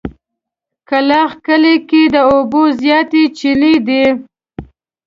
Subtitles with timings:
[0.89, 4.05] کلاخ کلي کې د اوبو زياتې چينې دي.